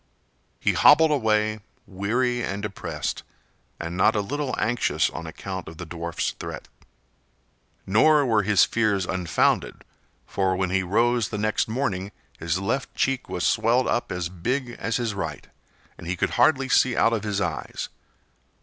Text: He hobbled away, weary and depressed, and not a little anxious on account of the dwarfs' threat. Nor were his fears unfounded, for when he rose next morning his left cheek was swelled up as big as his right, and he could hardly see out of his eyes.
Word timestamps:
He 0.59 0.73
hobbled 0.73 1.11
away, 1.11 1.59
weary 1.85 2.43
and 2.43 2.63
depressed, 2.63 3.21
and 3.79 3.95
not 3.95 4.15
a 4.15 4.21
little 4.21 4.55
anxious 4.57 5.11
on 5.11 5.27
account 5.27 5.67
of 5.67 5.77
the 5.77 5.85
dwarfs' 5.85 6.31
threat. 6.39 6.67
Nor 7.85 8.25
were 8.25 8.41
his 8.41 8.63
fears 8.65 9.05
unfounded, 9.05 9.83
for 10.25 10.55
when 10.55 10.71
he 10.71 10.81
rose 10.81 11.31
next 11.31 11.67
morning 11.67 12.11
his 12.39 12.57
left 12.57 12.95
cheek 12.95 13.29
was 13.29 13.45
swelled 13.45 13.85
up 13.87 14.11
as 14.11 14.27
big 14.27 14.71
as 14.79 14.97
his 14.97 15.13
right, 15.13 15.45
and 15.99 16.07
he 16.07 16.15
could 16.15 16.31
hardly 16.31 16.67
see 16.67 16.97
out 16.97 17.13
of 17.13 17.21
his 17.23 17.39
eyes. 17.39 17.89